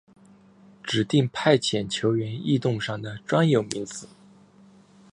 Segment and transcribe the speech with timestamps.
[0.81, 4.07] 指定派遣球员异动上的专有名词。